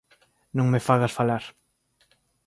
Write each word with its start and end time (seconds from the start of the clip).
Non 0.57 0.67
me 0.71 0.79
fagas 0.87 1.15
falar. 1.19 1.43